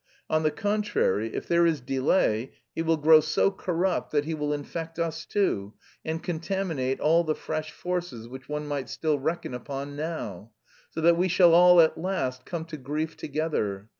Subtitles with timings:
[0.31, 4.51] On the contrary, if there is delay, he will grow so corrupt that he will
[4.51, 9.95] infect us too and contaminate all the fresh forces which one might still reckon upon
[9.95, 10.53] now,
[10.89, 13.89] so that we shall all at last come to grief together.